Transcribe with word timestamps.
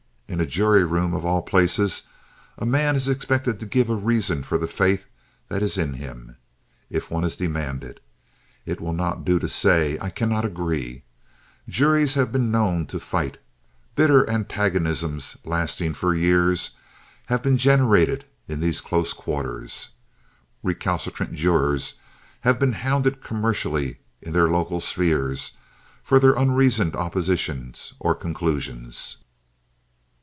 In 0.31 0.39
a 0.39 0.45
jury 0.45 0.85
room, 0.85 1.13
of 1.13 1.25
all 1.25 1.41
places, 1.41 2.03
a 2.57 2.65
man 2.65 2.95
is 2.95 3.09
expected 3.09 3.59
to 3.59 3.65
give 3.65 3.89
a 3.89 3.95
reason 3.95 4.43
for 4.43 4.57
the 4.57 4.65
faith 4.65 5.05
that 5.49 5.61
is 5.61 5.77
in 5.77 5.95
him—if 5.95 7.11
one 7.11 7.25
is 7.25 7.35
demanded. 7.35 7.99
It 8.65 8.79
will 8.79 8.93
not 8.93 9.25
do 9.25 9.39
to 9.39 9.49
say, 9.49 9.97
"I 9.99 10.09
cannot 10.09 10.45
agree." 10.45 11.03
Jurors 11.67 12.13
have 12.13 12.31
been 12.31 12.49
known 12.49 12.85
to 12.87 12.97
fight. 12.99 13.39
Bitter 13.93 14.27
antagonisms 14.29 15.35
lasting 15.43 15.95
for 15.95 16.15
years 16.15 16.69
have 17.25 17.43
been 17.43 17.57
generated 17.57 18.23
in 18.47 18.61
these 18.61 18.79
close 18.79 19.11
quarters. 19.11 19.89
Recalcitrant 20.63 21.33
jurors 21.33 21.95
have 22.39 22.57
been 22.57 22.71
hounded 22.71 23.21
commercially 23.21 23.97
in 24.21 24.31
their 24.31 24.47
local 24.47 24.79
spheres 24.79 25.57
for 26.01 26.21
their 26.21 26.35
unreasoned 26.35 26.95
oppositions 26.95 27.95
or 27.99 28.15
conclusions. 28.15 29.17